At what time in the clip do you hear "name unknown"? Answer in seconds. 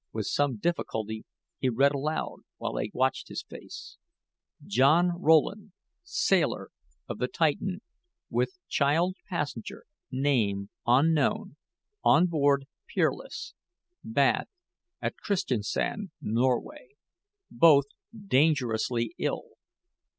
10.09-11.55